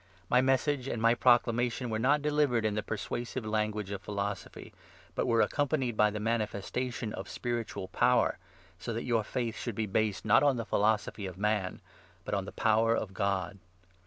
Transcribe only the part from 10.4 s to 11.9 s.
on the philosophy of man,